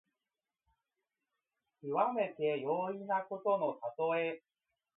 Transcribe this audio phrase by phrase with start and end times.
[1.79, 4.41] きわめて容易なことのたとえ。